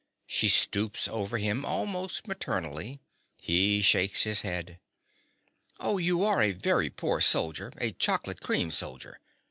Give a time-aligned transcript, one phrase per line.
[0.25, 3.01] (She stoops over him almost maternally:
[3.39, 4.79] he shakes his head.)
[5.79, 9.19] Oh, you are a very poor soldier—a chocolate cream soldier.